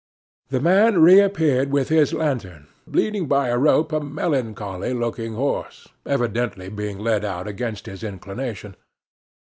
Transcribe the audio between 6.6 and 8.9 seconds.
being led out against his inclination.